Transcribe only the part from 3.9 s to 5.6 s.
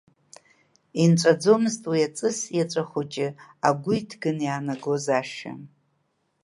иҭганы иаанагоз ашәа.